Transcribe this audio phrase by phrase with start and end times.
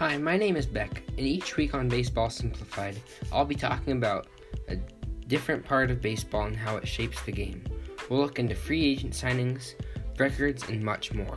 [0.00, 2.98] Hi, my name is Beck, and each week on Baseball Simplified,
[3.30, 4.28] I'll be talking about
[4.68, 4.76] a
[5.26, 7.62] different part of baseball and how it shapes the game.
[8.08, 9.74] We'll look into free agent signings,
[10.18, 11.36] records, and much more.